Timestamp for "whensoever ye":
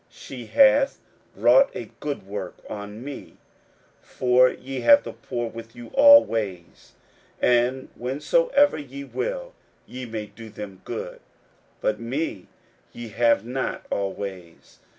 7.95-9.03